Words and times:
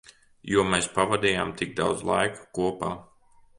Jo 0.53 0.63
mēs 0.69 0.87
pavadījām 0.95 1.53
tik 1.61 1.77
daudz 1.81 2.03
laika 2.13 2.49
kopā. 2.61 2.93